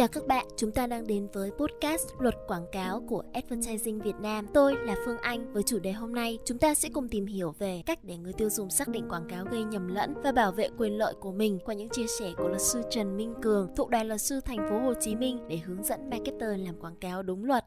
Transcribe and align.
Chào 0.00 0.08
các 0.08 0.26
bạn, 0.26 0.46
chúng 0.56 0.72
ta 0.72 0.86
đang 0.86 1.06
đến 1.06 1.28
với 1.32 1.50
podcast 1.50 2.08
Luật 2.18 2.34
Quảng 2.48 2.66
cáo 2.72 3.00
của 3.08 3.22
Advertising 3.32 4.00
Việt 4.00 4.14
Nam. 4.20 4.46
Tôi 4.54 4.74
là 4.76 4.96
Phương 5.04 5.18
Anh. 5.18 5.52
Với 5.52 5.62
chủ 5.62 5.78
đề 5.78 5.92
hôm 5.92 6.14
nay, 6.14 6.38
chúng 6.44 6.58
ta 6.58 6.74
sẽ 6.74 6.88
cùng 6.92 7.08
tìm 7.08 7.26
hiểu 7.26 7.54
về 7.58 7.82
cách 7.86 7.98
để 8.02 8.16
người 8.16 8.32
tiêu 8.32 8.50
dùng 8.50 8.70
xác 8.70 8.88
định 8.88 9.08
quảng 9.08 9.28
cáo 9.28 9.44
gây 9.44 9.64
nhầm 9.64 9.88
lẫn 9.88 10.14
và 10.24 10.32
bảo 10.32 10.52
vệ 10.52 10.68
quyền 10.78 10.98
lợi 10.98 11.14
của 11.20 11.32
mình 11.32 11.58
qua 11.64 11.74
những 11.74 11.88
chia 11.88 12.06
sẻ 12.20 12.32
của 12.36 12.48
luật 12.48 12.60
sư 12.60 12.82
Trần 12.90 13.16
Minh 13.16 13.34
Cường, 13.42 13.68
thuộc 13.76 13.90
đoàn 13.90 14.08
luật 14.08 14.20
sư 14.20 14.40
thành 14.40 14.66
phố 14.70 14.78
Hồ 14.78 14.94
Chí 15.00 15.16
Minh 15.16 15.38
để 15.48 15.56
hướng 15.56 15.84
dẫn 15.84 16.10
marketer 16.10 16.60
làm 16.66 16.80
quảng 16.80 16.96
cáo 17.00 17.22
đúng 17.22 17.44
luật. 17.44 17.64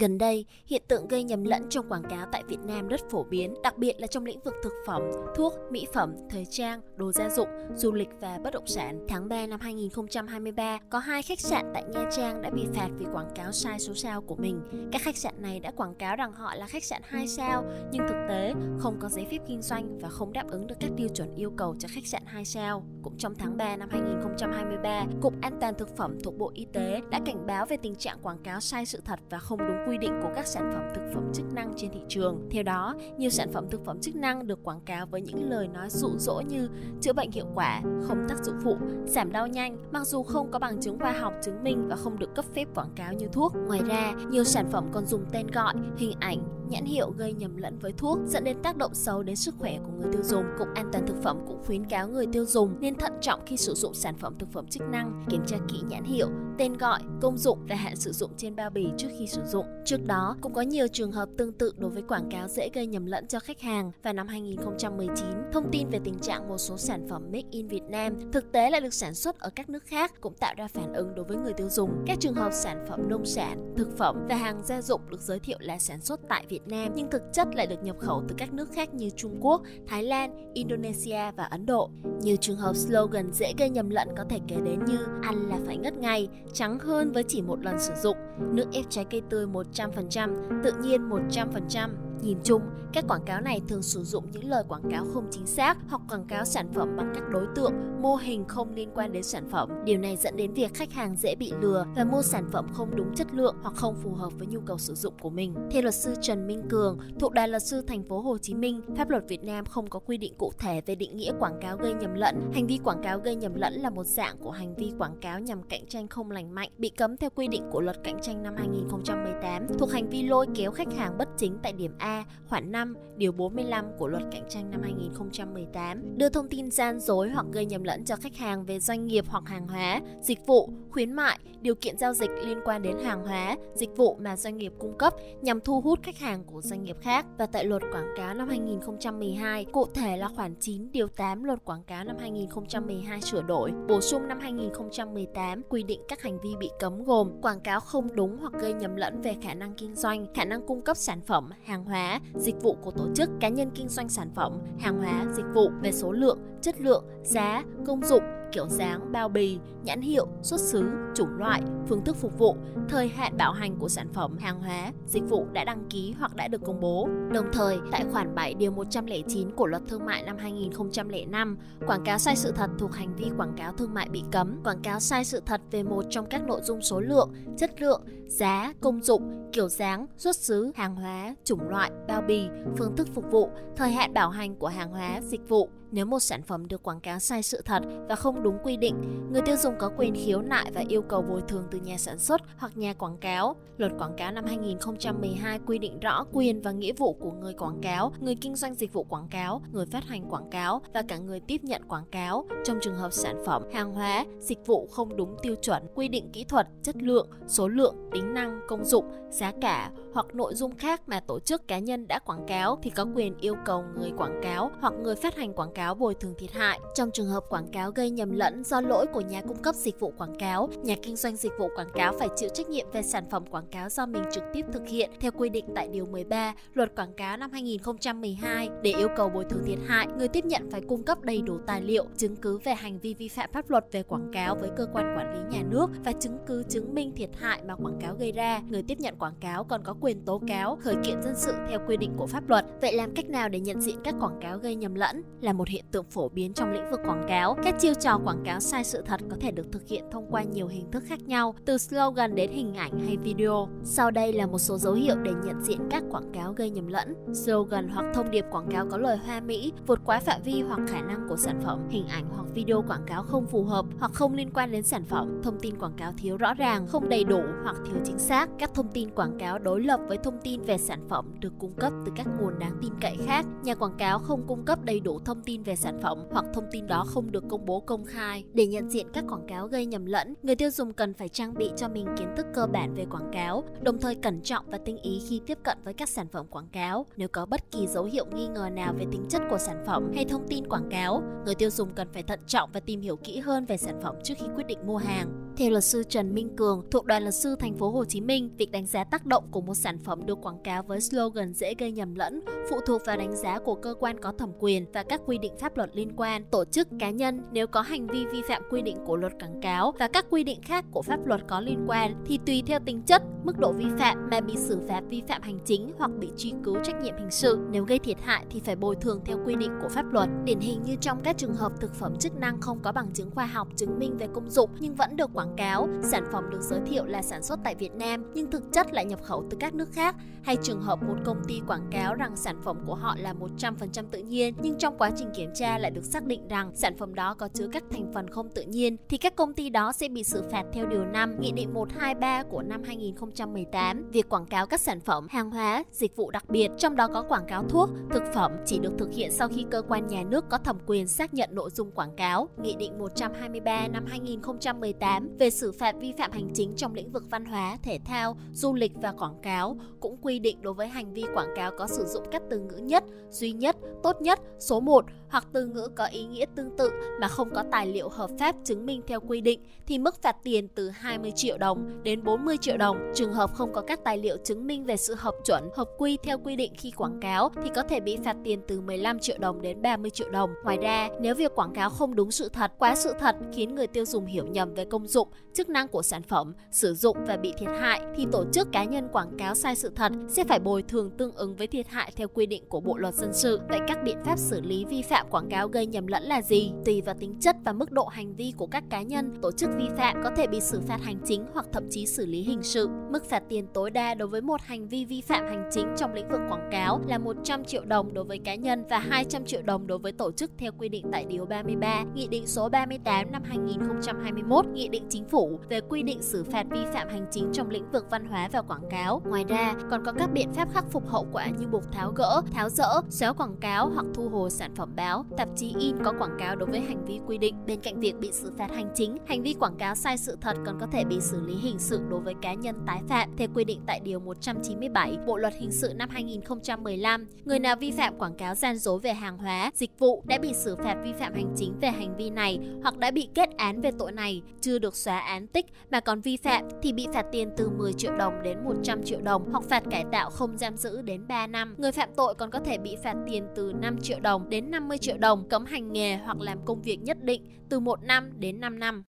Gần 0.00 0.18
đây, 0.18 0.44
hiện 0.66 0.82
tượng 0.88 1.08
gây 1.08 1.24
nhầm 1.24 1.44
lẫn 1.44 1.68
trong 1.68 1.88
quảng 1.88 2.02
cáo 2.02 2.26
tại 2.32 2.42
Việt 2.48 2.60
Nam 2.64 2.88
rất 2.88 3.00
phổ 3.10 3.24
biến, 3.24 3.54
đặc 3.62 3.78
biệt 3.78 4.00
là 4.00 4.06
trong 4.06 4.24
lĩnh 4.24 4.40
vực 4.40 4.54
thực 4.62 4.72
phẩm, 4.86 5.02
thuốc, 5.36 5.54
mỹ 5.70 5.86
phẩm, 5.92 6.14
thời 6.30 6.44
trang, 6.50 6.80
đồ 6.96 7.12
gia 7.12 7.28
dụng, 7.30 7.48
du 7.76 7.92
lịch 7.92 8.08
và 8.20 8.38
bất 8.44 8.52
động 8.52 8.66
sản. 8.66 9.06
Tháng 9.08 9.28
3 9.28 9.46
năm 9.46 9.60
2023, 9.60 10.78
có 10.90 10.98
hai 10.98 11.22
khách 11.22 11.40
sạn 11.40 11.70
tại 11.74 11.84
Nha 11.92 12.10
Trang 12.16 12.42
đã 12.42 12.50
bị 12.50 12.66
phạt 12.74 12.88
vì 12.98 13.06
quảng 13.12 13.30
cáo 13.34 13.52
sai 13.52 13.80
số 13.80 13.94
sao 13.94 14.22
của 14.22 14.36
mình. 14.36 14.88
Các 14.92 15.02
khách 15.02 15.16
sạn 15.16 15.34
này 15.42 15.60
đã 15.60 15.70
quảng 15.70 15.94
cáo 15.94 16.16
rằng 16.16 16.32
họ 16.32 16.54
là 16.54 16.66
khách 16.66 16.84
sạn 16.84 17.02
2 17.04 17.28
sao, 17.28 17.64
nhưng 17.92 18.08
thực 18.08 18.26
tế 18.28 18.54
không 18.78 18.96
có 19.00 19.08
giấy 19.08 19.26
phép 19.30 19.38
kinh 19.48 19.62
doanh 19.62 19.98
và 19.98 20.08
không 20.08 20.32
đáp 20.32 20.50
ứng 20.50 20.66
được 20.66 20.76
các 20.80 20.90
tiêu 20.96 21.08
chuẩn 21.14 21.34
yêu 21.34 21.52
cầu 21.56 21.76
cho 21.78 21.88
khách 21.92 22.06
sạn 22.06 22.22
2 22.26 22.44
sao. 22.44 22.84
Cũng 23.02 23.16
trong 23.18 23.34
tháng 23.34 23.56
3 23.56 23.76
năm 23.76 23.88
2023, 23.92 25.06
Cục 25.20 25.34
An 25.40 25.58
toàn 25.60 25.74
thực 25.74 25.96
phẩm 25.96 26.18
thuộc 26.24 26.38
Bộ 26.38 26.50
Y 26.54 26.66
tế 26.72 27.00
đã 27.10 27.20
cảnh 27.26 27.46
báo 27.46 27.66
về 27.66 27.76
tình 27.76 27.94
trạng 27.94 28.18
quảng 28.22 28.42
cáo 28.42 28.60
sai 28.60 28.86
sự 28.86 29.00
thật 29.04 29.20
và 29.30 29.38
không 29.38 29.58
đúng 29.58 29.76
quy 29.88 29.89
quy 29.90 29.98
định 29.98 30.20
của 30.22 30.30
các 30.34 30.46
sản 30.46 30.70
phẩm 30.74 30.82
thực 30.94 31.02
phẩm 31.14 31.30
chức 31.32 31.52
năng 31.52 31.72
trên 31.76 31.90
thị 31.90 32.00
trường. 32.08 32.48
Theo 32.50 32.62
đó, 32.62 32.94
nhiều 33.16 33.30
sản 33.30 33.52
phẩm 33.52 33.66
thực 33.70 33.84
phẩm 33.84 34.00
chức 34.00 34.16
năng 34.16 34.46
được 34.46 34.58
quảng 34.62 34.80
cáo 34.80 35.06
với 35.06 35.22
những 35.22 35.50
lời 35.50 35.68
nói 35.68 35.88
dụ 35.90 36.08
dỗ 36.18 36.42
như 36.48 36.68
chữa 37.00 37.12
bệnh 37.12 37.30
hiệu 37.30 37.46
quả, 37.54 37.82
không 38.02 38.26
tác 38.28 38.44
dụng 38.44 38.56
phụ, 38.64 38.76
giảm 39.06 39.32
đau 39.32 39.46
nhanh, 39.46 39.76
mặc 39.90 40.06
dù 40.06 40.22
không 40.22 40.50
có 40.50 40.58
bằng 40.58 40.80
chứng 40.80 40.98
khoa 40.98 41.12
học 41.12 41.34
chứng 41.42 41.62
minh 41.62 41.88
và 41.88 41.96
không 41.96 42.18
được 42.18 42.34
cấp 42.34 42.44
phép 42.54 42.68
quảng 42.74 42.92
cáo 42.96 43.12
như 43.12 43.26
thuốc. 43.32 43.52
Ngoài 43.66 43.80
ra, 43.88 44.12
nhiều 44.30 44.44
sản 44.44 44.66
phẩm 44.70 44.88
còn 44.92 45.06
dùng 45.06 45.24
tên 45.32 45.46
gọi, 45.46 45.74
hình 45.96 46.12
ảnh, 46.20 46.59
nhãn 46.70 46.84
hiệu 46.84 47.10
gây 47.10 47.32
nhầm 47.32 47.56
lẫn 47.56 47.78
với 47.78 47.92
thuốc 47.92 48.18
dẫn 48.26 48.44
đến 48.44 48.56
tác 48.62 48.76
động 48.76 48.94
xấu 48.94 49.22
đến 49.22 49.36
sức 49.36 49.54
khỏe 49.58 49.78
của 49.84 49.92
người 49.92 50.12
tiêu 50.12 50.22
dùng. 50.24 50.44
Cục 50.58 50.68
An 50.74 50.88
toàn 50.92 51.06
thực 51.06 51.22
phẩm 51.22 51.38
cũng 51.46 51.62
khuyến 51.66 51.84
cáo 51.84 52.08
người 52.08 52.26
tiêu 52.32 52.44
dùng 52.44 52.80
nên 52.80 52.94
thận 52.94 53.12
trọng 53.20 53.40
khi 53.46 53.56
sử 53.56 53.74
dụng 53.74 53.94
sản 53.94 54.14
phẩm 54.18 54.34
thực 54.38 54.52
phẩm 54.52 54.66
chức 54.66 54.82
năng, 54.82 55.24
kiểm 55.30 55.42
tra 55.46 55.56
kỹ 55.68 55.78
nhãn 55.88 56.04
hiệu, 56.04 56.28
tên 56.58 56.76
gọi, 56.76 57.00
công 57.20 57.38
dụng 57.38 57.58
và 57.68 57.76
hạn 57.76 57.96
sử 57.96 58.12
dụng 58.12 58.30
trên 58.36 58.56
bao 58.56 58.70
bì 58.70 58.86
trước 58.96 59.08
khi 59.18 59.26
sử 59.26 59.42
dụng. 59.46 59.66
Trước 59.84 60.06
đó, 60.06 60.36
cũng 60.40 60.54
có 60.54 60.62
nhiều 60.62 60.88
trường 60.88 61.12
hợp 61.12 61.28
tương 61.38 61.52
tự 61.52 61.72
đối 61.78 61.90
với 61.90 62.02
quảng 62.02 62.28
cáo 62.30 62.48
dễ 62.48 62.70
gây 62.74 62.86
nhầm 62.86 63.06
lẫn 63.06 63.26
cho 63.26 63.40
khách 63.40 63.60
hàng. 63.60 63.92
Vào 64.02 64.12
năm 64.12 64.28
2019, 64.28 65.26
thông 65.52 65.68
tin 65.72 65.88
về 65.88 65.98
tình 66.04 66.18
trạng 66.18 66.48
một 66.48 66.58
số 66.58 66.76
sản 66.76 67.06
phẩm 67.08 67.22
made 67.32 67.48
in 67.50 67.68
Việt 67.68 67.84
Nam 67.88 68.32
thực 68.32 68.52
tế 68.52 68.70
lại 68.70 68.80
được 68.80 68.94
sản 68.94 69.14
xuất 69.14 69.38
ở 69.38 69.50
các 69.54 69.70
nước 69.70 69.84
khác 69.86 70.12
cũng 70.20 70.34
tạo 70.34 70.54
ra 70.56 70.68
phản 70.68 70.92
ứng 70.92 71.14
đối 71.14 71.24
với 71.24 71.36
người 71.36 71.52
tiêu 71.52 71.68
dùng. 71.70 71.90
Các 72.06 72.20
trường 72.20 72.34
hợp 72.34 72.50
sản 72.52 72.84
phẩm 72.88 73.08
nông 73.08 73.26
sản, 73.26 73.74
thực 73.76 73.96
phẩm 73.96 74.26
và 74.28 74.36
hàng 74.36 74.60
gia 74.64 74.82
dụng 74.82 75.00
được 75.10 75.20
giới 75.20 75.38
thiệu 75.38 75.58
là 75.60 75.78
sản 75.78 76.00
xuất 76.00 76.20
tại 76.28 76.46
Việt 76.48 76.59
Việt 76.66 76.76
Nam 76.76 76.92
nhưng 76.94 77.10
thực 77.10 77.22
chất 77.32 77.48
lại 77.54 77.66
được 77.66 77.82
nhập 77.82 77.96
khẩu 77.98 78.22
từ 78.28 78.34
các 78.38 78.52
nước 78.52 78.68
khác 78.72 78.94
như 78.94 79.10
Trung 79.10 79.36
Quốc, 79.40 79.62
Thái 79.86 80.02
Lan, 80.02 80.52
Indonesia 80.54 81.30
và 81.36 81.44
Ấn 81.44 81.66
Độ. 81.66 81.90
Nhiều 82.20 82.36
trường 82.36 82.56
hợp 82.56 82.76
slogan 82.76 83.32
dễ 83.32 83.52
gây 83.58 83.70
nhầm 83.70 83.90
lẫn 83.90 84.08
có 84.16 84.24
thể 84.28 84.38
kể 84.48 84.56
đến 84.64 84.84
như 84.84 84.98
ăn 85.22 85.48
là 85.48 85.58
phải 85.66 85.76
ngất 85.76 85.94
ngay, 85.94 86.28
trắng 86.52 86.78
hơn 86.78 87.12
với 87.12 87.24
chỉ 87.28 87.42
một 87.42 87.62
lần 87.62 87.80
sử 87.80 87.92
dụng, 88.02 88.16
nước 88.38 88.66
ép 88.72 88.84
trái 88.88 89.04
cây 89.10 89.22
tươi 89.30 89.46
100%, 89.46 90.62
tự 90.64 90.72
nhiên 90.82 91.08
100%, 91.08 91.90
Nhìn 92.22 92.38
chung, 92.44 92.62
các 92.92 93.04
quảng 93.08 93.24
cáo 93.26 93.40
này 93.40 93.60
thường 93.68 93.82
sử 93.82 94.04
dụng 94.04 94.24
những 94.32 94.44
lời 94.44 94.64
quảng 94.68 94.90
cáo 94.90 95.06
không 95.14 95.28
chính 95.30 95.46
xác 95.46 95.78
hoặc 95.88 96.02
quảng 96.08 96.24
cáo 96.24 96.44
sản 96.44 96.68
phẩm 96.74 96.96
bằng 96.96 97.12
các 97.14 97.22
đối 97.30 97.46
tượng, 97.54 97.72
mô 98.02 98.16
hình 98.16 98.44
không 98.48 98.74
liên 98.74 98.90
quan 98.94 99.12
đến 99.12 99.22
sản 99.22 99.48
phẩm. 99.50 99.70
Điều 99.84 99.98
này 99.98 100.16
dẫn 100.16 100.36
đến 100.36 100.54
việc 100.54 100.74
khách 100.74 100.92
hàng 100.92 101.16
dễ 101.16 101.34
bị 101.34 101.52
lừa 101.60 101.86
và 101.96 102.04
mua 102.04 102.22
sản 102.22 102.48
phẩm 102.52 102.66
không 102.72 102.96
đúng 102.96 103.14
chất 103.14 103.26
lượng 103.34 103.56
hoặc 103.62 103.74
không 103.76 103.94
phù 104.02 104.14
hợp 104.14 104.32
với 104.38 104.46
nhu 104.46 104.60
cầu 104.60 104.78
sử 104.78 104.94
dụng 104.94 105.14
của 105.20 105.30
mình. 105.30 105.54
Theo 105.70 105.82
luật 105.82 105.94
sư 105.94 106.14
Trần 106.20 106.46
Minh 106.46 106.62
Cường, 106.68 106.98
thuộc 107.18 107.32
đoàn 107.32 107.50
luật 107.50 107.62
sư 107.62 107.82
thành 107.86 108.02
phố 108.02 108.20
Hồ 108.20 108.38
Chí 108.38 108.54
Minh, 108.54 108.80
pháp 108.96 109.10
luật 109.10 109.24
Việt 109.28 109.44
Nam 109.44 109.64
không 109.64 109.86
có 109.90 109.98
quy 109.98 110.16
định 110.16 110.34
cụ 110.38 110.52
thể 110.58 110.80
về 110.86 110.94
định 110.94 111.16
nghĩa 111.16 111.32
quảng 111.38 111.58
cáo 111.60 111.76
gây 111.76 111.92
nhầm 111.92 112.14
lẫn. 112.14 112.50
Hành 112.54 112.66
vi 112.66 112.78
quảng 112.84 113.02
cáo 113.02 113.18
gây 113.18 113.36
nhầm 113.36 113.54
lẫn 113.54 113.72
là 113.72 113.90
một 113.90 114.06
dạng 114.06 114.36
của 114.38 114.50
hành 114.50 114.74
vi 114.74 114.92
quảng 114.98 115.16
cáo 115.20 115.40
nhằm 115.40 115.62
cạnh 115.62 115.86
tranh 115.86 116.08
không 116.08 116.30
lành 116.30 116.54
mạnh, 116.54 116.70
bị 116.78 116.88
cấm 116.88 117.16
theo 117.16 117.30
quy 117.30 117.48
định 117.48 117.62
của 117.70 117.80
luật 117.80 117.96
cạnh 118.04 118.18
tranh 118.22 118.42
năm 118.42 118.54
2018, 118.56 119.66
thuộc 119.78 119.90
hành 119.90 120.10
vi 120.10 120.22
lôi 120.22 120.46
kéo 120.54 120.70
khách 120.70 120.92
hàng 120.92 121.18
bất 121.18 121.28
chính 121.36 121.58
tại 121.62 121.72
điểm 121.72 121.92
A 121.98 122.09
khoản 122.48 122.72
5, 122.72 122.94
điều 123.16 123.32
45 123.32 123.84
của 123.98 124.06
luật 124.06 124.22
cạnh 124.32 124.44
tranh 124.48 124.70
năm 124.70 124.82
2018, 124.82 126.18
đưa 126.18 126.28
thông 126.28 126.48
tin 126.48 126.70
gian 126.70 127.00
dối 127.00 127.30
hoặc 127.30 127.46
gây 127.52 127.66
nhầm 127.66 127.82
lẫn 127.82 128.04
cho 128.04 128.16
khách 128.16 128.36
hàng 128.36 128.64
về 128.64 128.80
doanh 128.80 129.06
nghiệp 129.06 129.24
hoặc 129.28 129.44
hàng 129.46 129.68
hóa, 129.68 130.00
dịch 130.22 130.46
vụ, 130.46 130.70
khuyến 130.90 131.12
mại, 131.12 131.38
điều 131.60 131.74
kiện 131.74 131.98
giao 131.98 132.12
dịch 132.12 132.30
liên 132.44 132.58
quan 132.64 132.82
đến 132.82 132.96
hàng 133.04 133.26
hóa, 133.26 133.56
dịch 133.74 133.96
vụ 133.96 134.16
mà 134.20 134.36
doanh 134.36 134.56
nghiệp 134.56 134.72
cung 134.78 134.98
cấp 134.98 135.14
nhằm 135.40 135.60
thu 135.60 135.80
hút 135.80 135.98
khách 136.02 136.18
hàng 136.18 136.44
của 136.44 136.62
doanh 136.62 136.82
nghiệp 136.82 136.96
khác. 137.00 137.26
Và 137.38 137.46
tại 137.46 137.64
luật 137.64 137.82
quảng 137.92 138.14
cáo 138.16 138.34
năm 138.34 138.48
2012, 138.48 139.64
cụ 139.64 139.86
thể 139.94 140.16
là 140.16 140.28
khoản 140.28 140.54
9 140.60 140.92
điều 140.92 141.08
8 141.08 141.44
luật 141.44 141.64
quảng 141.64 141.82
cáo 141.84 142.04
năm 142.04 142.16
2012 142.20 143.20
sửa 143.20 143.42
đổi, 143.42 143.72
bổ 143.88 144.00
sung 144.00 144.28
năm 144.28 144.40
2018 144.40 145.62
quy 145.68 145.82
định 145.82 146.00
các 146.08 146.22
hành 146.22 146.38
vi 146.40 146.50
bị 146.60 146.70
cấm 146.78 147.04
gồm 147.04 147.40
quảng 147.42 147.60
cáo 147.60 147.80
không 147.80 148.08
đúng 148.14 148.38
hoặc 148.38 148.52
gây 148.52 148.72
nhầm 148.72 148.96
lẫn 148.96 149.20
về 149.20 149.36
khả 149.42 149.54
năng 149.54 149.74
kinh 149.74 149.94
doanh, 149.94 150.26
khả 150.34 150.44
năng 150.44 150.66
cung 150.66 150.82
cấp 150.82 150.96
sản 150.96 151.20
phẩm, 151.20 151.50
hàng 151.64 151.84
hóa, 151.84 151.99
dịch 152.34 152.62
vụ 152.62 152.76
của 152.82 152.90
tổ 152.90 153.08
chức 153.14 153.30
cá 153.40 153.48
nhân 153.48 153.70
kinh 153.74 153.88
doanh 153.88 154.08
sản 154.08 154.30
phẩm, 154.34 154.58
hàng 154.80 154.98
hóa, 154.98 155.26
dịch 155.36 155.46
vụ 155.54 155.70
về 155.82 155.92
số 155.92 156.12
lượng, 156.12 156.38
chất 156.62 156.80
lượng, 156.80 157.04
giá, 157.22 157.64
công 157.86 158.04
dụng, 158.04 158.22
kiểu 158.52 158.68
dáng, 158.68 159.12
bao 159.12 159.28
bì, 159.28 159.58
nhãn 159.82 160.00
hiệu, 160.00 160.26
xuất 160.42 160.60
xứ, 160.60 160.84
chủng 161.14 161.38
loại, 161.38 161.62
phương 161.88 162.04
thức 162.04 162.16
phục 162.16 162.38
vụ, 162.38 162.56
thời 162.88 163.08
hạn 163.08 163.36
bảo 163.36 163.52
hành 163.52 163.76
của 163.76 163.88
sản 163.88 164.08
phẩm, 164.12 164.38
hàng 164.38 164.60
hóa, 164.60 164.92
dịch 165.06 165.22
vụ 165.28 165.46
đã 165.52 165.64
đăng 165.64 165.84
ký 165.90 166.14
hoặc 166.18 166.36
đã 166.36 166.48
được 166.48 166.60
công 166.64 166.80
bố. 166.80 167.08
Đồng 167.32 167.46
thời, 167.52 167.78
tại 167.92 168.04
khoản 168.12 168.34
7 168.34 168.54
điều 168.54 168.70
109 168.70 169.50
của 169.50 169.66
Luật 169.66 169.82
Thương 169.88 170.06
mại 170.06 170.22
năm 170.22 170.36
2005, 170.38 171.58
quảng 171.86 172.04
cáo 172.04 172.18
sai 172.18 172.36
sự 172.36 172.52
thật 172.52 172.70
thuộc 172.78 172.94
hành 172.94 173.16
vi 173.16 173.30
quảng 173.36 173.54
cáo 173.56 173.72
thương 173.72 173.94
mại 173.94 174.08
bị 174.08 174.22
cấm. 174.32 174.60
Quảng 174.64 174.82
cáo 174.82 175.00
sai 175.00 175.24
sự 175.24 175.42
thật 175.46 175.60
về 175.70 175.82
một 175.82 176.04
trong 176.10 176.26
các 176.26 176.42
nội 176.46 176.60
dung 176.62 176.82
số 176.82 177.00
lượng, 177.00 177.30
chất 177.58 177.82
lượng, 177.82 178.02
giá, 178.26 178.72
công 178.80 179.02
dụng, 179.02 179.50
kiểu 179.52 179.68
dáng, 179.68 180.06
xuất 180.16 180.36
xứ, 180.36 180.72
hàng 180.74 180.96
hóa, 180.96 181.34
chủng 181.44 181.68
loại, 181.68 181.90
bao 182.08 182.22
bì, 182.22 182.48
phương 182.76 182.96
thức 182.96 183.08
phục 183.14 183.24
vụ, 183.30 183.50
thời 183.76 183.90
hạn 183.90 184.14
bảo 184.14 184.30
hành 184.30 184.56
của 184.56 184.68
hàng 184.68 184.90
hóa, 184.90 185.20
dịch 185.22 185.48
vụ. 185.48 185.70
Nếu 185.92 186.06
một 186.06 186.20
sản 186.20 186.42
phẩm 186.42 186.68
được 186.68 186.82
quảng 186.82 187.00
cáo 187.00 187.18
sai 187.18 187.42
sự 187.42 187.62
thật 187.64 187.82
và 188.08 188.14
không 188.14 188.42
đúng 188.42 188.58
quy 188.62 188.76
định, 188.76 188.94
người 189.32 189.42
tiêu 189.42 189.56
dùng 189.56 189.74
có 189.78 189.90
quyền 189.96 190.14
khiếu 190.14 190.42
nại 190.42 190.70
và 190.74 190.84
yêu 190.88 191.02
cầu 191.02 191.22
bồi 191.22 191.42
thường 191.48 191.64
từ 191.70 191.78
nhà 191.80 191.98
sản 191.98 192.18
xuất 192.18 192.40
hoặc 192.56 192.76
nhà 192.76 192.94
quảng 192.94 193.18
cáo. 193.18 193.56
Luật 193.78 193.92
quảng 193.98 194.16
cáo 194.16 194.32
năm 194.32 194.44
2012 194.44 195.58
quy 195.66 195.78
định 195.78 196.00
rõ 196.00 196.24
quyền 196.32 196.62
và 196.62 196.72
nghĩa 196.72 196.92
vụ 196.92 197.12
của 197.12 197.32
người 197.32 197.54
quảng 197.54 197.80
cáo, 197.82 198.12
người 198.20 198.34
kinh 198.34 198.56
doanh 198.56 198.74
dịch 198.74 198.92
vụ 198.92 199.04
quảng 199.04 199.28
cáo, 199.28 199.62
người 199.72 199.86
phát 199.86 200.04
hành 200.04 200.30
quảng 200.30 200.50
cáo 200.50 200.82
và 200.94 201.02
cả 201.08 201.18
người 201.18 201.40
tiếp 201.40 201.64
nhận 201.64 201.88
quảng 201.88 202.06
cáo 202.12 202.46
trong 202.64 202.78
trường 202.82 202.96
hợp 202.96 203.12
sản 203.12 203.42
phẩm, 203.46 203.62
hàng 203.72 203.92
hóa, 203.92 204.24
dịch 204.38 204.66
vụ 204.66 204.86
không 204.86 205.16
đúng 205.16 205.36
tiêu 205.42 205.54
chuẩn, 205.62 205.82
quy 205.94 206.08
định 206.08 206.30
kỹ 206.32 206.44
thuật, 206.44 206.68
chất 206.82 206.96
lượng, 206.96 207.28
số 207.46 207.68
lượng, 207.68 207.96
tính 208.12 208.34
năng, 208.34 208.60
công 208.68 208.84
dụng, 208.84 209.04
giá 209.30 209.52
cả 209.60 209.90
hoặc 210.14 210.26
nội 210.34 210.54
dung 210.54 210.76
khác 210.76 211.02
mà 211.06 211.20
tổ 211.20 211.40
chức 211.40 211.68
cá 211.68 211.78
nhân 211.78 212.08
đã 212.08 212.18
quảng 212.18 212.46
cáo 212.46 212.78
thì 212.82 212.90
có 212.90 213.06
quyền 213.14 213.38
yêu 213.40 213.56
cầu 213.64 213.84
người 213.96 214.12
quảng 214.16 214.40
cáo 214.42 214.70
hoặc 214.80 214.92
người 215.02 215.14
phát 215.16 215.36
hành 215.36 215.52
quảng 215.52 215.72
cáo 215.74 215.79
cáo 215.80 215.94
bồi 215.94 216.14
thường 216.14 216.34
thiệt 216.38 216.52
hại. 216.52 216.80
Trong 216.94 217.10
trường 217.10 217.28
hợp 217.28 217.44
quảng 217.48 217.68
cáo 217.72 217.90
gây 217.90 218.10
nhầm 218.10 218.30
lẫn 218.30 218.64
do 218.64 218.80
lỗi 218.80 219.06
của 219.06 219.20
nhà 219.20 219.42
cung 219.42 219.62
cấp 219.62 219.74
dịch 219.74 220.00
vụ 220.00 220.12
quảng 220.18 220.34
cáo, 220.38 220.68
nhà 220.82 220.94
kinh 221.02 221.16
doanh 221.16 221.36
dịch 221.36 221.52
vụ 221.58 221.68
quảng 221.76 221.90
cáo 221.94 222.12
phải 222.18 222.28
chịu 222.36 222.48
trách 222.54 222.68
nhiệm 222.68 222.86
về 222.92 223.02
sản 223.02 223.24
phẩm 223.30 223.46
quảng 223.46 223.66
cáo 223.66 223.88
do 223.88 224.06
mình 224.06 224.22
trực 224.32 224.42
tiếp 224.52 224.62
thực 224.72 224.88
hiện 224.88 225.10
theo 225.20 225.30
quy 225.30 225.48
định 225.48 225.64
tại 225.74 225.88
điều 225.88 226.06
13 226.06 226.54
Luật 226.74 226.96
quảng 226.96 227.12
cáo 227.12 227.36
năm 227.36 227.50
2012 227.52 228.68
để 228.82 228.92
yêu 228.92 229.08
cầu 229.16 229.28
bồi 229.28 229.44
thường 229.44 229.62
thiệt 229.66 229.78
hại, 229.86 230.06
người 230.18 230.28
tiếp 230.28 230.44
nhận 230.44 230.70
phải 230.70 230.80
cung 230.80 231.02
cấp 231.02 231.22
đầy 231.22 231.42
đủ 231.42 231.58
tài 231.66 231.82
liệu, 231.82 232.04
chứng 232.16 232.36
cứ 232.36 232.58
về 232.58 232.74
hành 232.74 232.98
vi 232.98 233.14
vi 233.14 233.28
phạm 233.28 233.50
pháp 233.52 233.70
luật 233.70 233.86
về 233.92 234.02
quảng 234.02 234.30
cáo 234.32 234.56
với 234.56 234.70
cơ 234.76 234.86
quan 234.92 235.16
quản 235.16 235.34
lý 235.34 235.56
nhà 235.56 235.62
nước 235.70 235.90
và 236.04 236.12
chứng 236.12 236.38
cứ 236.46 236.62
chứng 236.68 236.94
minh 236.94 237.12
thiệt 237.16 237.30
hại 237.36 237.62
mà 237.66 237.74
quảng 237.74 237.98
cáo 238.00 238.14
gây 238.14 238.32
ra. 238.32 238.62
Người 238.68 238.82
tiếp 238.82 239.00
nhận 239.00 239.16
quảng 239.18 239.36
cáo 239.40 239.64
còn 239.64 239.84
có 239.84 239.94
quyền 240.00 240.24
tố 240.24 240.42
cáo, 240.48 240.78
khởi 240.80 240.96
kiện 241.04 241.22
dân 241.22 241.34
sự 241.36 241.52
theo 241.70 241.80
quy 241.88 241.96
định 241.96 242.12
của 242.16 242.26
pháp 242.26 242.48
luật. 242.48 242.64
Vậy 242.80 242.92
làm 242.92 243.14
cách 243.14 243.28
nào 243.28 243.48
để 243.48 243.60
nhận 243.60 243.80
diện 243.80 243.96
các 244.04 244.14
quảng 244.20 244.38
cáo 244.40 244.58
gây 244.58 244.74
nhầm 244.74 244.94
lẫn? 244.94 245.22
Là 245.40 245.52
một 245.52 245.68
hiện 245.70 245.84
tượng 245.92 246.04
phổ 246.04 246.28
biến 246.28 246.52
trong 246.52 246.72
lĩnh 246.72 246.90
vực 246.90 247.00
quảng 247.06 247.24
cáo. 247.28 247.56
Các 247.64 247.74
chiêu 247.80 247.94
trò 247.94 248.18
quảng 248.24 248.42
cáo 248.44 248.60
sai 248.60 248.84
sự 248.84 249.02
thật 249.06 249.20
có 249.30 249.36
thể 249.40 249.50
được 249.50 249.72
thực 249.72 249.88
hiện 249.88 250.04
thông 250.10 250.26
qua 250.30 250.42
nhiều 250.42 250.66
hình 250.66 250.90
thức 250.90 251.04
khác 251.06 251.20
nhau, 251.22 251.54
từ 251.64 251.78
slogan 251.78 252.34
đến 252.34 252.50
hình 252.50 252.74
ảnh 252.74 253.00
hay 253.06 253.16
video. 253.16 253.68
Sau 253.84 254.10
đây 254.10 254.32
là 254.32 254.46
một 254.46 254.58
số 254.58 254.78
dấu 254.78 254.92
hiệu 254.92 255.16
để 255.16 255.32
nhận 255.44 255.62
diện 255.62 255.78
các 255.90 256.02
quảng 256.10 256.32
cáo 256.32 256.52
gây 256.52 256.70
nhầm 256.70 256.86
lẫn. 256.86 257.14
Slogan 257.34 257.88
hoặc 257.88 258.06
thông 258.14 258.30
điệp 258.30 258.44
quảng 258.50 258.68
cáo 258.70 258.86
có 258.90 258.98
lời 258.98 259.16
hoa 259.16 259.40
mỹ, 259.40 259.72
vượt 259.86 260.00
quá 260.04 260.20
phạm 260.20 260.42
vi 260.42 260.62
hoặc 260.62 260.80
khả 260.88 261.00
năng 261.00 261.28
của 261.28 261.36
sản 261.36 261.60
phẩm, 261.64 261.88
hình 261.90 262.08
ảnh 262.08 262.24
hoặc 262.30 262.46
video 262.54 262.84
quảng 262.88 263.04
cáo 263.06 263.22
không 263.22 263.46
phù 263.46 263.64
hợp 263.64 263.86
hoặc 263.98 264.12
không 264.12 264.34
liên 264.34 264.50
quan 264.54 264.72
đến 264.72 264.82
sản 264.82 265.04
phẩm, 265.04 265.40
thông 265.42 265.58
tin 265.60 265.78
quảng 265.78 265.94
cáo 265.96 266.12
thiếu 266.16 266.36
rõ 266.36 266.54
ràng, 266.54 266.86
không 266.86 267.08
đầy 267.08 267.24
đủ 267.24 267.40
hoặc 267.64 267.76
thiếu 267.86 267.96
chính 268.04 268.18
xác. 268.18 268.50
Các 268.58 268.74
thông 268.74 268.88
tin 268.88 269.10
quảng 269.10 269.38
cáo 269.38 269.58
đối 269.58 269.82
lập 269.82 270.00
với 270.08 270.18
thông 270.18 270.38
tin 270.42 270.62
về 270.62 270.78
sản 270.78 271.08
phẩm 271.08 271.34
được 271.40 271.52
cung 271.58 271.72
cấp 271.72 271.92
từ 272.06 272.12
các 272.16 272.26
nguồn 272.40 272.58
đáng 272.58 272.78
tin 272.82 272.92
cậy 273.00 273.16
khác. 273.26 273.46
Nhà 273.64 273.74
quảng 273.74 273.96
cáo 273.98 274.18
không 274.18 274.46
cung 274.46 274.64
cấp 274.64 274.84
đầy 274.84 275.00
đủ 275.00 275.18
thông 275.24 275.42
tin 275.42 275.59
tin 275.60 275.64
về 275.64 275.76
sản 275.76 275.98
phẩm 276.02 276.24
hoặc 276.30 276.44
thông 276.54 276.64
tin 276.70 276.86
đó 276.86 277.04
không 277.06 277.32
được 277.32 277.44
công 277.48 277.66
bố 277.66 277.80
công 277.80 278.04
khai. 278.04 278.44
Để 278.52 278.66
nhận 278.66 278.90
diện 278.90 279.06
các 279.12 279.24
quảng 279.28 279.46
cáo 279.48 279.66
gây 279.66 279.86
nhầm 279.86 280.06
lẫn, 280.06 280.34
người 280.42 280.56
tiêu 280.56 280.70
dùng 280.70 280.92
cần 280.92 281.14
phải 281.14 281.28
trang 281.28 281.54
bị 281.54 281.70
cho 281.76 281.88
mình 281.88 282.06
kiến 282.18 282.28
thức 282.36 282.46
cơ 282.54 282.66
bản 282.66 282.94
về 282.94 283.06
quảng 283.10 283.30
cáo, 283.32 283.64
đồng 283.80 283.98
thời 283.98 284.14
cẩn 284.14 284.40
trọng 284.42 284.64
và 284.70 284.78
tinh 284.78 284.98
ý 285.02 285.22
khi 285.28 285.40
tiếp 285.46 285.58
cận 285.62 285.78
với 285.84 285.94
các 285.94 286.08
sản 286.08 286.26
phẩm 286.32 286.46
quảng 286.50 286.68
cáo. 286.72 287.06
Nếu 287.16 287.28
có 287.28 287.46
bất 287.46 287.70
kỳ 287.70 287.86
dấu 287.86 288.04
hiệu 288.04 288.26
nghi 288.34 288.46
ngờ 288.46 288.68
nào 288.72 288.94
về 288.98 289.06
tính 289.12 289.24
chất 289.28 289.42
của 289.50 289.58
sản 289.58 289.84
phẩm 289.86 290.12
hay 290.14 290.24
thông 290.24 290.48
tin 290.48 290.68
quảng 290.68 290.88
cáo, 290.90 291.22
người 291.44 291.54
tiêu 291.54 291.70
dùng 291.70 291.94
cần 291.94 292.08
phải 292.12 292.22
thận 292.22 292.40
trọng 292.46 292.70
và 292.72 292.80
tìm 292.80 293.00
hiểu 293.00 293.16
kỹ 293.16 293.38
hơn 293.38 293.66
về 293.66 293.76
sản 293.76 294.00
phẩm 294.02 294.16
trước 294.24 294.34
khi 294.38 294.46
quyết 294.56 294.66
định 294.66 294.78
mua 294.86 294.96
hàng. 294.96 295.39
Theo 295.60 295.70
luật 295.70 295.84
sư 295.84 296.02
Trần 296.08 296.34
Minh 296.34 296.56
Cường 296.56 296.82
thuộc 296.90 297.06
đoàn 297.06 297.22
luật 297.22 297.34
sư 297.34 297.56
thành 297.58 297.76
phố 297.76 297.90
Hồ 297.90 298.04
Chí 298.04 298.20
Minh, 298.20 298.50
việc 298.56 298.70
đánh 298.70 298.86
giá 298.86 299.04
tác 299.04 299.26
động 299.26 299.44
của 299.50 299.60
một 299.60 299.74
sản 299.74 299.98
phẩm 299.98 300.26
được 300.26 300.38
quảng 300.42 300.62
cáo 300.64 300.82
với 300.82 301.00
slogan 301.00 301.54
dễ 301.54 301.74
gây 301.78 301.92
nhầm 301.92 302.14
lẫn 302.14 302.40
phụ 302.70 302.76
thuộc 302.86 303.02
vào 303.06 303.16
đánh 303.16 303.36
giá 303.36 303.58
của 303.58 303.74
cơ 303.74 303.94
quan 304.00 304.20
có 304.20 304.32
thẩm 304.38 304.50
quyền 304.58 304.86
và 304.92 305.02
các 305.02 305.20
quy 305.26 305.38
định 305.38 305.52
pháp 305.60 305.76
luật 305.76 305.90
liên 305.96 306.12
quan. 306.16 306.44
Tổ 306.50 306.64
chức 306.64 306.88
cá 306.98 307.10
nhân 307.10 307.42
nếu 307.52 307.66
có 307.66 307.80
hành 307.80 308.06
vi 308.06 308.26
vi 308.32 308.42
phạm 308.48 308.62
quy 308.70 308.82
định 308.82 308.96
của 309.06 309.16
luật 309.16 309.32
quảng 309.40 309.60
cáo 309.62 309.92
và 309.98 310.08
các 310.08 310.26
quy 310.30 310.44
định 310.44 310.62
khác 310.62 310.84
của 310.90 311.02
pháp 311.02 311.26
luật 311.26 311.40
có 311.48 311.60
liên 311.60 311.84
quan 311.86 312.24
thì 312.26 312.38
tùy 312.46 312.62
theo 312.66 312.78
tính 312.84 313.02
chất, 313.02 313.22
mức 313.44 313.58
độ 313.58 313.72
vi 313.72 313.86
phạm 313.98 314.30
mà 314.30 314.40
bị 314.40 314.56
xử 314.56 314.80
phạt 314.88 315.00
vi 315.08 315.22
phạm 315.28 315.42
hành 315.42 315.58
chính 315.64 315.92
hoặc 315.98 316.10
bị 316.20 316.28
truy 316.36 316.52
cứu 316.64 316.76
trách 316.84 317.02
nhiệm 317.02 317.14
hình 317.18 317.30
sự. 317.30 317.58
Nếu 317.70 317.84
gây 317.84 317.98
thiệt 317.98 318.16
hại 318.20 318.46
thì 318.50 318.60
phải 318.60 318.76
bồi 318.76 318.96
thường 319.00 319.20
theo 319.24 319.38
quy 319.46 319.54
định 319.54 319.72
của 319.82 319.88
pháp 319.88 320.12
luật. 320.12 320.28
Điển 320.44 320.60
hình 320.60 320.82
như 320.82 320.96
trong 321.00 321.20
các 321.24 321.38
trường 321.38 321.54
hợp 321.54 321.72
thực 321.80 321.94
phẩm 321.94 322.16
chức 322.18 322.34
năng 322.34 322.60
không 322.60 322.78
có 322.82 322.92
bằng 322.92 323.10
chứng 323.14 323.30
khoa 323.30 323.46
học 323.46 323.68
chứng 323.76 323.98
minh 323.98 324.16
về 324.16 324.28
công 324.34 324.50
dụng 324.50 324.70
nhưng 324.80 324.94
vẫn 324.94 325.16
được 325.16 325.30
quảng 325.34 325.49
quảng 325.50 325.56
cáo, 325.56 325.88
sản 326.02 326.24
phẩm 326.32 326.50
được 326.50 326.60
giới 326.60 326.80
thiệu 326.86 327.04
là 327.04 327.22
sản 327.22 327.42
xuất 327.42 327.60
tại 327.64 327.74
Việt 327.74 327.94
Nam 327.94 328.24
nhưng 328.34 328.50
thực 328.50 328.72
chất 328.72 328.92
lại 328.92 329.04
nhập 329.04 329.22
khẩu 329.22 329.44
từ 329.50 329.56
các 329.60 329.74
nước 329.74 329.88
khác 329.92 330.16
hay 330.42 330.56
trường 330.62 330.82
hợp 330.82 331.02
một 331.02 331.14
công 331.24 331.42
ty 331.48 331.60
quảng 331.66 331.88
cáo 331.90 332.14
rằng 332.14 332.36
sản 332.36 332.56
phẩm 332.64 332.78
của 332.86 332.94
họ 332.94 333.16
là 333.18 333.34
100% 333.58 334.04
tự 334.10 334.18
nhiên 334.18 334.54
nhưng 334.62 334.78
trong 334.78 334.98
quá 334.98 335.10
trình 335.16 335.28
kiểm 335.34 335.50
tra 335.54 335.78
lại 335.78 335.90
được 335.90 336.04
xác 336.04 336.24
định 336.24 336.48
rằng 336.48 336.70
sản 336.74 336.98
phẩm 336.98 337.14
đó 337.14 337.34
có 337.34 337.48
chứa 337.48 337.66
các 337.72 337.84
thành 337.90 338.12
phần 338.14 338.30
không 338.30 338.48
tự 338.48 338.62
nhiên 338.62 338.96
thì 339.08 339.16
các 339.16 339.36
công 339.36 339.54
ty 339.54 339.70
đó 339.70 339.92
sẽ 339.92 340.08
bị 340.08 340.24
xử 340.24 340.42
phạt 340.50 340.64
theo 340.72 340.86
điều 340.86 341.04
5 341.04 341.40
Nghị 341.40 341.52
định 341.52 341.74
123 341.74 342.42
của 342.42 342.62
năm 342.62 342.82
2018. 342.82 344.10
Việc 344.10 344.28
quảng 344.28 344.46
cáo 344.46 344.66
các 344.66 344.80
sản 344.80 345.00
phẩm, 345.00 345.26
hàng 345.30 345.50
hóa, 345.50 345.84
dịch 345.92 346.16
vụ 346.16 346.30
đặc 346.30 346.48
biệt, 346.48 346.70
trong 346.78 346.96
đó 346.96 347.08
có 347.08 347.22
quảng 347.22 347.46
cáo 347.48 347.64
thuốc, 347.68 347.90
thực 348.10 348.22
phẩm 348.34 348.52
chỉ 348.66 348.78
được 348.78 348.92
thực 348.98 349.12
hiện 349.12 349.32
sau 349.32 349.48
khi 349.48 349.64
cơ 349.70 349.82
quan 349.88 350.06
nhà 350.06 350.22
nước 350.22 350.44
có 350.48 350.58
thẩm 350.58 350.78
quyền 350.86 351.08
xác 351.08 351.34
nhận 351.34 351.48
nội 351.52 351.70
dung 351.70 351.90
quảng 351.90 352.16
cáo. 352.16 352.48
Nghị 352.62 352.74
định 352.74 352.98
123 352.98 353.88
năm 353.88 354.06
2018 354.06 355.28
về 355.40 355.50
xử 355.50 355.72
phạt 355.72 355.94
vi 356.00 356.12
phạm 356.12 356.32
hành 356.32 356.50
chính 356.54 356.74
trong 356.76 356.94
lĩnh 356.94 357.12
vực 357.12 357.24
văn 357.30 357.44
hóa, 357.44 357.78
thể 357.82 357.98
thao, 358.04 358.36
du 358.52 358.74
lịch 358.74 358.92
và 359.02 359.12
quảng 359.12 359.40
cáo 359.42 359.76
cũng 360.00 360.16
quy 360.22 360.38
định 360.38 360.62
đối 360.62 360.74
với 360.74 360.88
hành 360.88 361.12
vi 361.12 361.24
quảng 361.34 361.54
cáo 361.56 361.70
có 361.78 361.86
sử 361.86 362.04
dụng 362.04 362.24
các 362.30 362.42
từ 362.50 362.58
ngữ 362.58 362.76
nhất, 362.76 363.04
duy 363.30 363.52
nhất, 363.52 363.76
tốt 364.02 364.22
nhất, 364.22 364.40
số 364.58 364.80
1 364.80 365.04
hoặc 365.30 365.46
từ 365.52 365.66
ngữ 365.66 365.88
có 365.96 366.06
ý 366.06 366.24
nghĩa 366.24 366.44
tương 366.56 366.76
tự 366.76 366.90
mà 367.20 367.28
không 367.28 367.50
có 367.54 367.64
tài 367.70 367.86
liệu 367.86 368.08
hợp 368.08 368.30
pháp 368.38 368.56
chứng 368.64 368.86
minh 368.86 369.00
theo 369.06 369.20
quy 369.20 369.40
định 369.40 369.60
thì 369.86 369.98
mức 369.98 370.22
phạt 370.22 370.36
tiền 370.42 370.68
từ 370.68 370.88
20 370.88 371.32
triệu 371.36 371.58
đồng 371.58 372.02
đến 372.02 372.24
40 372.24 372.56
triệu 372.60 372.76
đồng. 372.76 373.12
Trường 373.14 373.32
hợp 373.32 373.54
không 373.54 373.72
có 373.72 373.80
các 373.80 374.00
tài 374.04 374.18
liệu 374.18 374.36
chứng 374.44 374.66
minh 374.66 374.84
về 374.84 374.96
sự 374.96 375.14
hợp 375.18 375.34
chuẩn, 375.44 375.68
hợp 375.74 375.88
quy 375.98 376.18
theo 376.22 376.38
quy 376.38 376.56
định 376.56 376.72
khi 376.78 376.90
quảng 376.90 377.20
cáo 377.20 377.50
thì 377.62 377.70
có 377.74 377.82
thể 377.82 378.00
bị 378.00 378.16
phạt 378.24 378.36
tiền 378.44 378.60
từ 378.68 378.80
15 378.80 379.18
triệu 379.18 379.38
đồng 379.38 379.62
đến 379.62 379.82
30 379.82 380.10
triệu 380.10 380.30
đồng. 380.30 380.50
Ngoài 380.64 380.78
ra, 380.82 381.08
nếu 381.20 381.34
việc 381.34 381.54
quảng 381.54 381.74
cáo 381.74 381.90
không 381.90 382.14
đúng 382.14 382.30
sự 382.30 382.48
thật, 382.48 382.72
quá 382.78 382.94
sự 382.94 383.12
thật 383.20 383.36
khiến 383.52 383.74
người 383.74 383.86
tiêu 383.86 384.04
dùng 384.04 384.26
hiểu 384.26 384.46
nhầm 384.46 384.74
về 384.74 384.84
công 384.84 385.06
dụng, 385.06 385.19
chức 385.54 385.68
năng 385.68 385.88
của 385.88 386.02
sản 386.02 386.22
phẩm, 386.22 386.54
sử 386.70 386.94
dụng 386.94 387.16
và 387.26 387.36
bị 387.36 387.52
thiệt 387.58 387.68
hại 387.80 388.00
thì 388.16 388.26
tổ 388.32 388.44
chức 388.52 388.68
cá 388.72 388.84
nhân 388.84 389.08
quảng 389.12 389.36
cáo 389.38 389.54
sai 389.54 389.76
sự 389.76 389.92
thật 389.96 390.12
sẽ 390.28 390.44
phải 390.44 390.58
bồi 390.60 390.82
thường 390.82 391.10
tương 391.18 391.34
ứng 391.34 391.56
với 391.56 391.66
thiệt 391.66 391.88
hại 391.88 392.12
theo 392.16 392.28
quy 392.28 392.46
định 392.46 392.64
của 392.68 392.80
Bộ 392.80 392.96
luật 392.96 393.14
dân 393.14 393.30
sự. 393.32 393.60
Vậy 393.68 393.80
các 393.88 393.98
biện 394.04 394.16
pháp 394.24 394.38
xử 394.38 394.60
lý 394.60 394.84
vi 394.84 395.02
phạm 395.02 395.26
quảng 395.30 395.48
cáo 395.48 395.68
gây 395.68 395.86
nhầm 395.86 396.06
lẫn 396.06 396.22
là 396.22 396.42
gì? 396.42 396.72
Tùy 396.84 397.00
vào 397.00 397.14
tính 397.20 397.34
chất 397.40 397.56
và 397.64 397.72
mức 397.72 397.92
độ 397.92 398.06
hành 398.06 398.36
vi 398.36 398.52
của 398.56 398.66
các 398.66 398.84
cá 398.90 399.02
nhân, 399.02 399.38
tổ 399.42 399.52
chức 399.52 399.70
vi 399.76 399.88
phạm 399.96 400.20
có 400.24 400.30
thể 400.36 400.46
bị 400.46 400.60
xử 400.60 400.80
phạt 400.80 401.00
hành 401.02 401.18
chính 401.26 401.46
hoặc 401.54 401.66
thậm 401.72 401.86
chí 401.90 402.06
xử 402.06 402.26
lý 402.26 402.42
hình 402.42 402.62
sự. 402.62 402.88
Mức 403.10 403.24
phạt 403.24 403.42
tiền 403.48 403.66
tối 403.74 403.90
đa 403.90 404.14
đối 404.14 404.28
với 404.28 404.40
một 404.40 404.60
hành 404.62 404.88
vi 404.88 405.04
vi 405.04 405.20
phạm 405.20 405.44
hành 405.44 405.70
chính 405.72 405.94
trong 405.98 406.14
lĩnh 406.14 406.28
vực 406.28 406.40
quảng 406.48 406.68
cáo 406.72 407.00
là 407.08 407.18
100 407.18 407.64
triệu 407.64 407.84
đồng 407.84 408.14
đối 408.14 408.24
với 408.24 408.38
cá 408.38 408.54
nhân 408.54 408.84
và 408.90 408.98
200 408.98 409.44
triệu 409.44 409.62
đồng 409.62 409.86
đối 409.86 409.98
với 409.98 410.12
tổ 410.12 410.32
chức 410.32 410.50
theo 410.58 410.72
quy 410.78 410.88
định 410.88 411.06
tại 411.12 411.24
Điều 411.24 411.44
33, 411.44 412.04
Nghị 412.14 412.28
định 412.28 412.46
số 412.46 412.68
38 412.68 413.32
năm 413.32 413.42
2021, 413.44 414.66
Nghị 414.66 414.88
định 414.88 415.04
Chính 415.10 415.24
phủ 415.24 415.58
về 415.68 415.80
quy 415.88 416.02
định 416.02 416.22
xử 416.22 416.44
phạt 416.44 416.66
vi 416.70 416.80
phạm 416.92 417.08
hành 417.08 417.26
chính 417.30 417.50
trong 417.52 417.70
lĩnh 417.70 417.90
vực 417.90 418.06
văn 418.10 418.24
hóa 418.24 418.48
và 418.52 418.62
quảng 418.62 418.88
cáo. 418.90 419.22
Ngoài 419.24 419.44
ra, 419.48 419.74
còn 419.90 420.04
có 420.04 420.12
các 420.12 420.32
biện 420.32 420.52
pháp 420.52 420.68
khắc 420.72 420.84
phục 420.90 421.08
hậu 421.08 421.26
quả 421.32 421.46
như 421.46 421.66
buộc 421.66 421.82
tháo 421.92 422.12
gỡ, 422.12 422.42
tháo 422.52 422.68
rỡ, 422.68 422.88
xóa 423.08 423.32
quảng 423.32 423.56
cáo 423.60 423.90
hoặc 423.90 424.06
thu 424.14 424.28
hồi 424.28 424.50
sản 424.50 424.74
phẩm 424.74 424.92
báo, 424.96 425.24
tạp 425.36 425.48
chí 425.56 425.74
in 425.78 425.96
có 426.04 426.12
quảng 426.18 426.36
cáo 426.38 426.56
đối 426.56 426.68
với 426.70 426.80
hành 426.80 427.04
vi 427.04 427.20
quy 427.26 427.38
định. 427.38 427.54
Bên 427.66 427.80
cạnh 427.80 428.00
việc 428.00 428.14
bị 428.20 428.32
xử 428.32 428.52
phạt 428.58 428.70
hành 428.70 428.90
chính, 428.94 429.18
hành 429.26 429.42
vi 429.42 429.54
quảng 429.54 429.76
cáo 429.76 429.94
sai 429.94 430.18
sự 430.18 430.36
thật 430.40 430.56
còn 430.66 430.78
có 430.80 430.86
thể 430.92 431.04
bị 431.04 431.20
xử 431.20 431.40
lý 431.40 431.54
hình 431.54 431.78
sự 431.78 432.00
đối 432.10 432.20
với 432.20 432.34
cá 432.42 432.54
nhân 432.54 432.76
tái 432.86 433.00
phạm 433.08 433.30
theo 433.36 433.48
quy 433.54 433.64
định 433.64 433.80
tại 433.86 434.00
Điều 434.04 434.20
197 434.20 435.18
Bộ 435.26 435.36
Luật 435.36 435.54
Hình 435.60 435.72
sự 435.72 435.92
năm 435.96 436.08
2015. 436.12 437.26
Người 437.44 437.58
nào 437.58 437.76
vi 437.76 437.90
phạm 437.90 438.18
quảng 438.18 438.34
cáo 438.34 438.54
gian 438.54 438.78
dối 438.78 438.98
về 438.98 439.12
hàng 439.12 439.38
hóa, 439.38 439.70
dịch 439.74 439.98
vụ 439.98 440.22
đã 440.26 440.38
bị 440.38 440.52
xử 440.54 440.76
phạt 440.76 440.96
vi 441.04 441.12
phạm 441.12 441.34
hành 441.34 441.54
chính 441.56 441.78
về 441.80 441.88
hành 441.88 442.16
vi 442.16 442.30
này 442.30 442.58
hoặc 442.82 442.98
đã 442.98 443.10
bị 443.10 443.28
kết 443.34 443.56
án 443.56 443.80
về 443.80 443.90
tội 443.98 444.12
này, 444.12 444.42
chưa 444.60 444.78
được 444.78 444.96
xóa 445.00 445.18
án 445.18 445.46
tích 445.46 445.66
mà 445.90 446.00
còn 446.00 446.20
vi 446.20 446.36
phạm 446.36 446.64
thì 446.82 446.92
bị 446.92 447.06
phạt 447.14 447.26
tiền 447.32 447.50
từ 447.56 447.70
10 447.70 447.92
triệu 447.92 448.16
đồng 448.16 448.42
đến 448.42 448.64
100 448.64 449.02
triệu 449.04 449.20
đồng 449.20 449.50
hoặc 449.50 449.64
phạt 449.64 449.82
cải 449.90 450.04
tạo 450.12 450.30
không 450.30 450.58
giam 450.58 450.76
giữ 450.76 451.02
đến 451.02 451.26
3 451.28 451.46
năm. 451.46 451.74
Người 451.78 451.92
phạm 451.92 452.08
tội 452.16 452.34
còn 452.34 452.50
có 452.50 452.58
thể 452.58 452.78
bị 452.78 452.96
phạt 453.04 453.14
tiền 453.26 453.46
từ 453.56 453.72
5 453.80 453.98
triệu 454.02 454.20
đồng 454.20 454.50
đến 454.50 454.70
50 454.70 454.98
triệu 454.98 455.16
đồng, 455.18 455.48
cấm 455.48 455.64
hành 455.64 455.92
nghề 455.92 456.16
hoặc 456.16 456.40
làm 456.40 456.58
công 456.64 456.82
việc 456.82 456.98
nhất 457.02 457.22
định 457.22 457.44
từ 457.68 457.80
1 457.80 458.02
năm 458.02 458.30
đến 458.40 458.60
5 458.60 458.78
năm. 458.78 459.04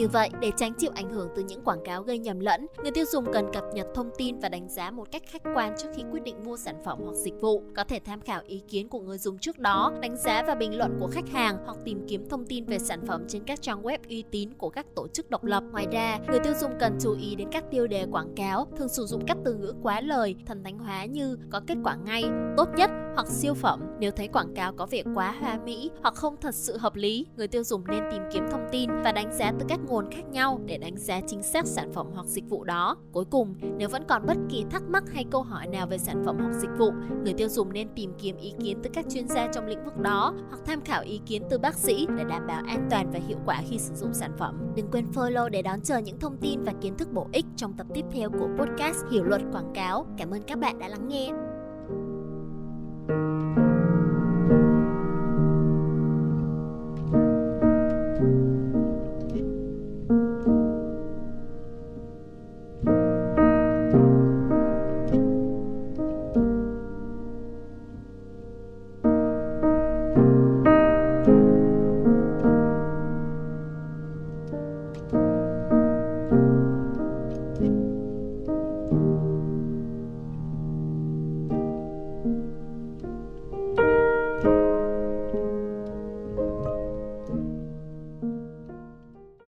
Như 0.00 0.08
vậy, 0.08 0.30
để 0.40 0.50
tránh 0.56 0.72
chịu 0.74 0.90
ảnh 0.94 1.10
hưởng 1.10 1.28
từ 1.36 1.42
những 1.42 1.64
quảng 1.64 1.84
cáo 1.84 2.02
gây 2.02 2.18
nhầm 2.18 2.40
lẫn, 2.40 2.66
người 2.82 2.90
tiêu 2.90 3.04
dùng 3.12 3.24
cần 3.32 3.52
cập 3.52 3.64
nhật 3.74 3.86
thông 3.94 4.10
tin 4.18 4.38
và 4.38 4.48
đánh 4.48 4.68
giá 4.68 4.90
một 4.90 5.08
cách 5.12 5.22
khách 5.26 5.42
quan 5.54 5.74
trước 5.78 5.88
khi 5.96 6.02
quyết 6.12 6.22
định 6.22 6.36
mua 6.44 6.56
sản 6.56 6.74
phẩm 6.84 6.98
hoặc 7.04 7.14
dịch 7.14 7.40
vụ. 7.40 7.62
Có 7.76 7.84
thể 7.84 8.00
tham 8.04 8.20
khảo 8.20 8.40
ý 8.46 8.62
kiến 8.68 8.88
của 8.88 9.00
người 9.00 9.18
dùng 9.18 9.38
trước 9.38 9.58
đó, 9.58 9.92
đánh 10.00 10.16
giá 10.16 10.42
và 10.46 10.54
bình 10.54 10.78
luận 10.78 10.96
của 11.00 11.08
khách 11.12 11.28
hàng 11.28 11.56
hoặc 11.64 11.76
tìm 11.84 12.06
kiếm 12.08 12.28
thông 12.28 12.44
tin 12.44 12.64
về 12.64 12.78
sản 12.78 13.06
phẩm 13.06 13.24
trên 13.28 13.44
các 13.44 13.62
trang 13.62 13.82
web 13.82 13.98
uy 14.08 14.24
tín 14.30 14.52
của 14.54 14.70
các 14.70 14.86
tổ 14.96 15.08
chức 15.08 15.30
độc 15.30 15.44
lập. 15.44 15.62
Ngoài 15.72 15.86
ra, 15.92 16.18
người 16.28 16.38
tiêu 16.38 16.52
dùng 16.60 16.72
cần 16.80 16.98
chú 17.00 17.16
ý 17.20 17.34
đến 17.34 17.48
các 17.52 17.64
tiêu 17.70 17.86
đề 17.86 18.06
quảng 18.12 18.34
cáo, 18.36 18.66
thường 18.76 18.88
sử 18.88 19.06
dụng 19.06 19.26
các 19.26 19.36
từ 19.44 19.54
ngữ 19.54 19.74
quá 19.82 20.00
lời, 20.00 20.36
thần 20.46 20.64
thánh 20.64 20.78
hóa 20.78 21.04
như 21.04 21.38
có 21.50 21.60
kết 21.66 21.76
quả 21.84 21.96
ngay, 21.96 22.24
tốt 22.56 22.68
nhất 22.76 22.90
hoặc 23.14 23.26
siêu 23.26 23.54
phẩm. 23.54 23.80
Nếu 23.98 24.10
thấy 24.10 24.28
quảng 24.28 24.54
cáo 24.54 24.72
có 24.72 24.86
vẻ 24.86 25.02
quá 25.14 25.34
hoa 25.40 25.58
mỹ 25.64 25.90
hoặc 26.02 26.14
không 26.14 26.36
thật 26.40 26.54
sự 26.54 26.76
hợp 26.76 26.96
lý, 26.96 27.26
người 27.36 27.48
tiêu 27.48 27.64
dùng 27.64 27.84
nên 27.86 28.02
tìm 28.10 28.22
kiếm 28.32 28.44
thông 28.50 28.68
tin 28.72 28.90
và 29.04 29.12
đánh 29.12 29.32
giá 29.38 29.52
từ 29.58 29.66
các 29.68 29.80
nguồn 29.90 30.10
khác 30.10 30.22
nhau 30.30 30.60
để 30.66 30.78
đánh 30.78 30.96
giá 30.96 31.20
chính 31.26 31.42
xác 31.42 31.66
sản 31.66 31.92
phẩm 31.92 32.06
hoặc 32.14 32.26
dịch 32.26 32.48
vụ 32.48 32.64
đó. 32.64 32.96
Cuối 33.12 33.24
cùng, 33.30 33.54
nếu 33.76 33.88
vẫn 33.88 34.04
còn 34.08 34.26
bất 34.26 34.36
kỳ 34.48 34.64
thắc 34.70 34.82
mắc 34.82 35.04
hay 35.12 35.24
câu 35.30 35.42
hỏi 35.42 35.66
nào 35.66 35.86
về 35.86 35.98
sản 35.98 36.22
phẩm 36.26 36.36
hoặc 36.38 36.52
dịch 36.52 36.70
vụ, 36.78 36.90
người 37.24 37.32
tiêu 37.32 37.48
dùng 37.48 37.72
nên 37.72 37.88
tìm 37.96 38.12
kiếm 38.18 38.36
ý 38.36 38.52
kiến 38.62 38.78
từ 38.82 38.90
các 38.92 39.06
chuyên 39.10 39.28
gia 39.28 39.46
trong 39.46 39.66
lĩnh 39.66 39.84
vực 39.84 39.98
đó 39.98 40.34
hoặc 40.48 40.60
tham 40.66 40.80
khảo 40.80 41.02
ý 41.02 41.20
kiến 41.26 41.42
từ 41.50 41.58
bác 41.58 41.74
sĩ 41.74 42.06
để 42.16 42.24
đảm 42.24 42.46
bảo 42.46 42.62
an 42.66 42.88
toàn 42.90 43.10
và 43.12 43.18
hiệu 43.28 43.38
quả 43.46 43.62
khi 43.68 43.78
sử 43.78 43.94
dụng 43.94 44.14
sản 44.14 44.30
phẩm. 44.38 44.72
Đừng 44.76 44.90
quên 44.90 45.06
follow 45.14 45.48
để 45.48 45.62
đón 45.62 45.80
chờ 45.80 45.98
những 45.98 46.18
thông 46.18 46.36
tin 46.36 46.62
và 46.62 46.72
kiến 46.80 46.96
thức 46.96 47.12
bổ 47.12 47.26
ích 47.32 47.46
trong 47.56 47.72
tập 47.72 47.86
tiếp 47.94 48.04
theo 48.12 48.30
của 48.30 48.48
podcast 48.58 49.04
Hiểu 49.10 49.24
luật 49.24 49.42
quảng 49.52 49.72
cáo. 49.74 50.06
Cảm 50.18 50.30
ơn 50.30 50.42
các 50.42 50.58
bạn 50.58 50.78
đã 50.78 50.88
lắng 50.88 51.08
nghe. 51.08 51.30